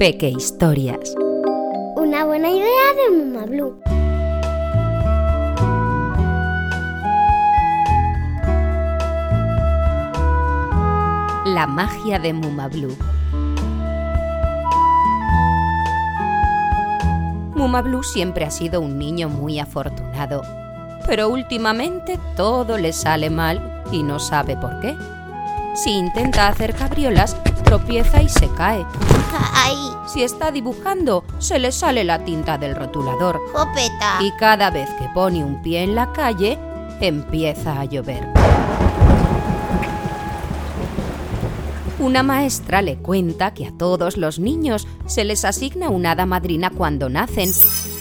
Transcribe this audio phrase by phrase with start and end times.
[0.00, 1.14] Peque Historias.
[1.94, 3.78] Una buena idea de Muma Blue.
[11.44, 12.96] La magia de Muma Blue.
[17.54, 20.40] Muma Blue siempre ha sido un niño muy afortunado,
[21.06, 24.96] pero últimamente todo le sale mal y no sabe por qué.
[25.74, 27.36] Si intenta hacer cabriolas,
[27.70, 28.84] tropieza y se cae.
[29.54, 29.76] ¡Ay!
[30.08, 33.40] Si está dibujando, se le sale la tinta del rotulador.
[33.52, 34.18] ¡Jopeta!
[34.20, 36.58] Y cada vez que pone un pie en la calle,
[37.00, 38.26] empieza a llover.
[42.00, 46.70] Una maestra le cuenta que a todos los niños se les asigna una hada madrina
[46.70, 47.52] cuando nacen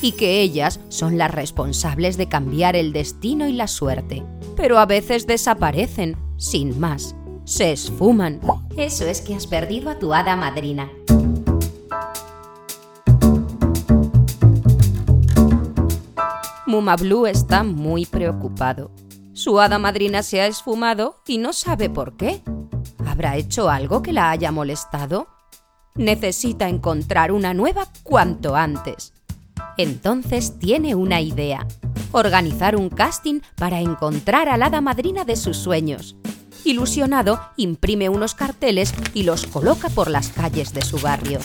[0.01, 4.23] y que ellas son las responsables de cambiar el destino y la suerte.
[4.55, 7.13] Pero a veces desaparecen, sin más.
[7.49, 8.39] Se esfuman.
[8.77, 10.87] Eso es que has perdido a tu hada madrina.
[16.67, 18.91] Muma Blue está muy preocupado.
[19.33, 22.43] Su hada madrina se ha esfumado y no sabe por qué.
[23.07, 25.27] ¿Habrá hecho algo que la haya molestado?
[25.95, 29.11] Necesita encontrar una nueva cuanto antes.
[29.75, 31.65] Entonces tiene una idea.
[32.11, 36.15] Organizar un casting para encontrar a la hada madrina de sus sueños.
[36.65, 41.39] Ilusionado, imprime unos carteles y los coloca por las calles de su barrio.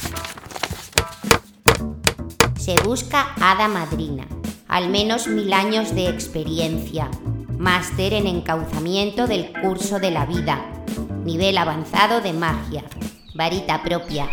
[2.59, 4.27] Se busca hada madrina.
[4.69, 7.11] Al menos mil años de experiencia.
[7.59, 10.65] Máster en encauzamiento del curso de la vida.
[11.25, 12.85] Nivel avanzado de magia.
[13.35, 14.29] Varita propia.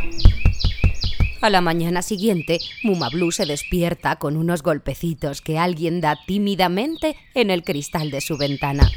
[1.42, 7.16] A la mañana siguiente, Muma Blue se despierta con unos golpecitos que alguien da tímidamente
[7.34, 8.90] en el cristal de su ventana.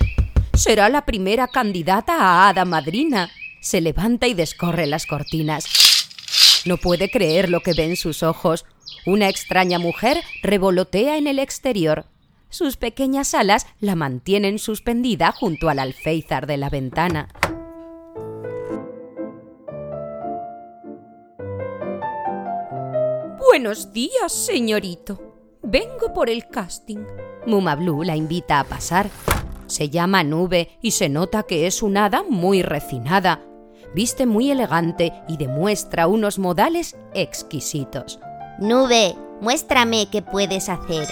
[0.57, 3.29] Será la primera candidata a hada madrina.
[3.61, 5.65] Se levanta y descorre las cortinas.
[6.65, 8.65] No puede creer lo que ve en sus ojos.
[9.05, 12.07] Una extraña mujer revolotea en el exterior.
[12.51, 17.29] Sus pequeñas alas la mantienen suspendida junto al alféizar de la ventana.
[23.39, 25.21] Buenos días, señorito.
[25.63, 27.05] Vengo por el casting.
[27.45, 29.11] Muma Blue la invita a pasar.
[29.67, 33.43] Se llama Nube y se nota que es una hada muy refinada.
[33.95, 38.19] Viste muy elegante y demuestra unos modales exquisitos.
[38.59, 41.09] Nube, muéstrame qué puedes hacer.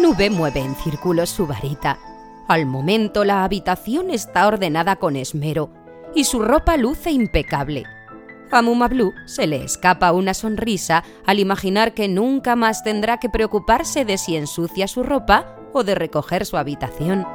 [0.00, 1.98] Nube mueve en círculos su varita.
[2.48, 5.70] Al momento la habitación está ordenada con esmero
[6.14, 7.84] y su ropa luce impecable.
[8.52, 13.28] A Muma Blue se le escapa una sonrisa al imaginar que nunca más tendrá que
[13.28, 17.26] preocuparse de si ensucia su ropa o de recoger su habitación.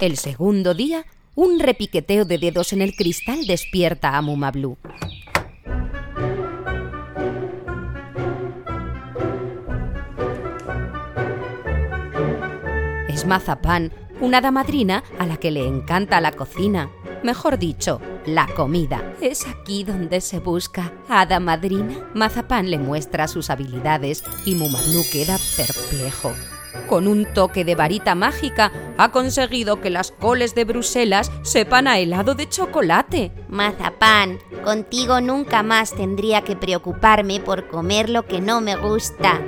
[0.00, 1.04] El segundo día,
[1.34, 4.78] un repiqueteo de dedos en el cristal despierta a Muma Blue.
[13.08, 16.90] Es Mazapán, una hada madrina a la que le encanta la cocina.
[17.22, 19.14] Mejor dicho, la comida.
[19.20, 22.10] ¿Es aquí donde se busca hada madrina?
[22.14, 26.32] Mazapán le muestra sus habilidades y Mumablú queda perplejo.
[26.88, 31.98] Con un toque de varita mágica ha conseguido que las coles de Bruselas sepan a
[31.98, 33.32] helado de chocolate.
[33.48, 39.40] Mazapán, contigo nunca más tendría que preocuparme por comer lo que no me gusta.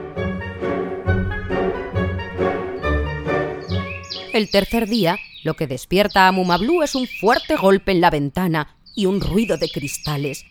[4.32, 8.10] El tercer día, lo que despierta a Muma Blue es un fuerte golpe en la
[8.10, 10.44] ventana y un ruido de cristales.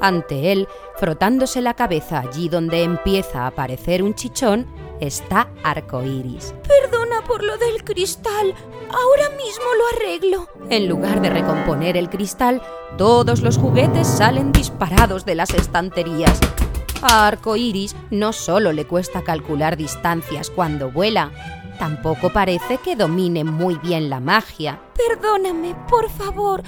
[0.00, 4.66] Ante él, frotándose la cabeza allí donde empieza a aparecer un chichón,
[5.00, 6.54] está Arcoiris.
[6.68, 8.54] Perdona por lo del cristal.
[8.90, 10.48] Ahora mismo lo arreglo.
[10.70, 12.62] En lugar de recomponer el cristal,
[12.96, 16.38] todos los juguetes salen disparados de las estanterías.
[17.02, 21.32] A Arcoiris no solo le cuesta calcular distancias cuando vuela,
[21.78, 24.80] tampoco parece que domine muy bien la magia.
[24.94, 26.62] Perdóname, por favor.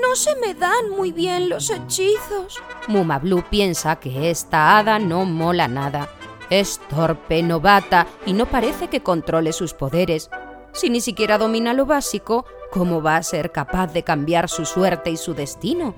[0.00, 2.62] No se me dan muy bien los hechizos.
[2.86, 6.08] Muma Blue piensa que esta hada no mola nada.
[6.50, 10.30] Es torpe, novata y no parece que controle sus poderes.
[10.72, 15.10] Si ni siquiera domina lo básico, ¿cómo va a ser capaz de cambiar su suerte
[15.10, 15.94] y su destino?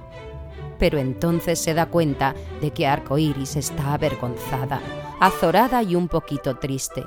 [0.79, 4.81] Pero entonces se da cuenta de que Arcoiris está avergonzada,
[5.21, 7.05] azorada y un poquito triste.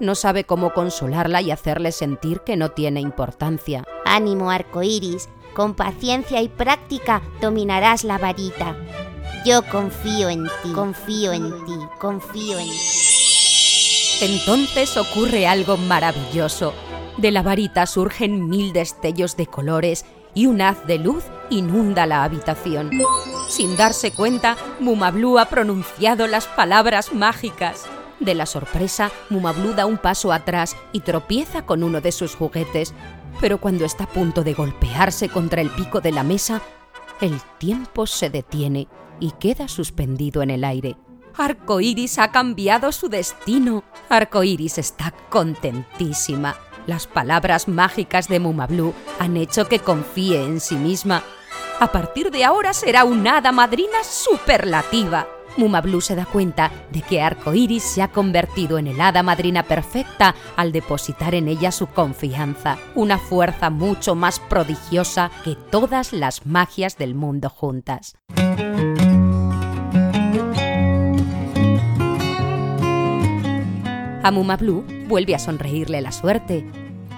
[0.00, 3.84] No sabe cómo consolarla y hacerle sentir que no tiene importancia.
[4.04, 5.28] Ánimo, arcoíris.
[5.54, 8.76] Con paciencia y práctica dominarás la varita.
[9.44, 12.78] Yo confío en ti, confío en ti, confío en ti.
[14.20, 16.74] Entonces ocurre algo maravilloso.
[17.16, 20.04] De la varita surgen mil destellos de colores
[20.38, 22.92] y un haz de luz inunda la habitación.
[23.48, 27.86] Sin darse cuenta, Mumablu ha pronunciado las palabras mágicas.
[28.20, 32.94] De la sorpresa, Mumablu da un paso atrás y tropieza con uno de sus juguetes.
[33.40, 36.62] Pero cuando está a punto de golpearse contra el pico de la mesa,
[37.20, 38.86] el tiempo se detiene
[39.18, 40.96] y queda suspendido en el aire.
[41.36, 43.82] Arcoiris ha cambiado su destino.
[44.08, 46.54] Arcoiris está contentísima.
[46.88, 51.22] Las palabras mágicas de Mumablu han hecho que confíe en sí misma.
[51.80, 55.28] A partir de ahora será una hada madrina superlativa.
[55.58, 60.34] Mumablu se da cuenta de que Arcoiris se ha convertido en el hada madrina perfecta
[60.56, 66.96] al depositar en ella su confianza, una fuerza mucho más prodigiosa que todas las magias
[66.96, 68.16] del mundo juntas.
[74.22, 76.64] A Mumablu vuelve a sonreírle la suerte.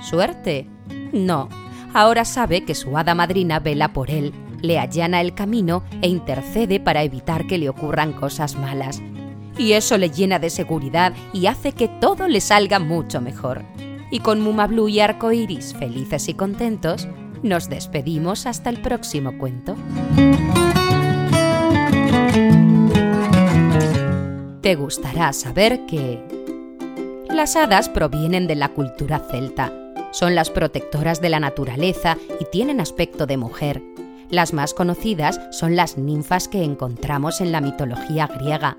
[0.03, 0.67] ¿Suerte?
[1.13, 1.49] No.
[1.93, 4.33] Ahora sabe que su hada madrina vela por él,
[4.63, 9.03] le allana el camino e intercede para evitar que le ocurran cosas malas.
[9.59, 13.65] Y eso le llena de seguridad y hace que todo le salga mucho mejor.
[14.11, 17.09] Y con Mumablu y Arcoiris felices y contentos,
[17.43, 19.77] nos despedimos hasta el próximo cuento.
[24.61, 26.40] Te gustará saber que
[27.35, 29.73] las hadas provienen de la cultura celta.
[30.13, 33.83] Son las protectoras de la naturaleza y tienen aspecto de mujer.
[34.29, 38.77] Las más conocidas son las ninfas que encontramos en la mitología griega.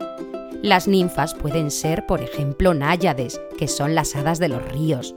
[0.62, 5.16] Las ninfas pueden ser, por ejemplo, náyades, que son las hadas de los ríos,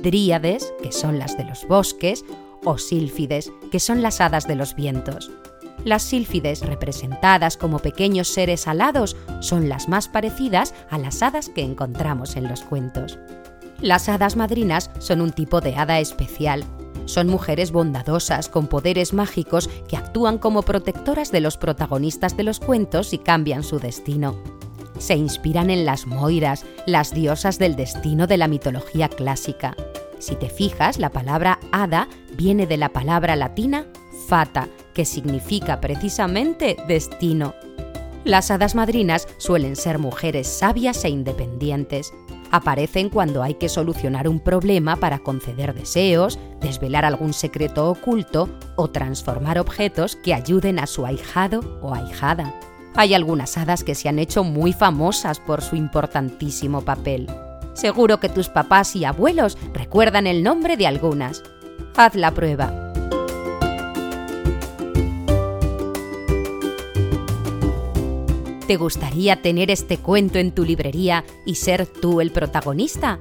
[0.00, 2.24] dríades, que son las de los bosques,
[2.64, 5.30] o sílfides, que son las hadas de los vientos.
[5.84, 11.62] Las sílfides, representadas como pequeños seres alados, son las más parecidas a las hadas que
[11.62, 13.18] encontramos en los cuentos.
[13.80, 16.64] Las hadas madrinas son un tipo de hada especial.
[17.04, 22.60] Son mujeres bondadosas con poderes mágicos que actúan como protectoras de los protagonistas de los
[22.60, 24.36] cuentos y cambian su destino.
[24.98, 29.74] Se inspiran en las moiras, las diosas del destino de la mitología clásica.
[30.20, 32.06] Si te fijas, la palabra hada
[32.36, 33.86] viene de la palabra latina
[34.28, 37.54] fata, que significa precisamente destino.
[38.24, 42.12] Las hadas madrinas suelen ser mujeres sabias e independientes.
[42.52, 48.90] Aparecen cuando hay que solucionar un problema para conceder deseos, desvelar algún secreto oculto o
[48.90, 52.54] transformar objetos que ayuden a su ahijado o ahijada.
[52.94, 57.26] Hay algunas hadas que se han hecho muy famosas por su importantísimo papel.
[57.74, 61.42] Seguro que tus papás y abuelos recuerdan el nombre de algunas.
[61.96, 62.81] Haz la prueba.
[68.72, 73.20] ¿Te gustaría tener este cuento en tu librería y ser tú el protagonista?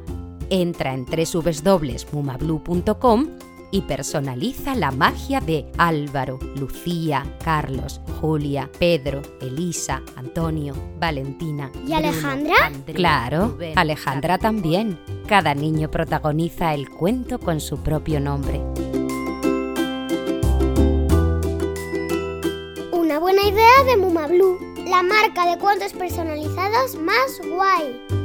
[0.50, 3.28] Entra en www.mumablu.com
[3.70, 11.70] y personaliza la magia de Álvaro, Lucía, Carlos, Julia, Pedro, Elisa, Antonio, Valentina.
[11.86, 12.72] ¿Y Alejandra?
[12.94, 14.98] claro, Alejandra también.
[15.28, 18.62] Cada niño protagoniza el cuento con su propio nombre.
[22.94, 28.21] Una buena idea de Mumablu la marca de cuentos personalizados más guay.